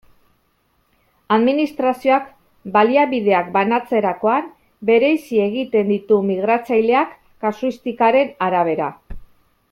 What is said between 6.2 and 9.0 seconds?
migratzaileak, kasuistikaren arabera.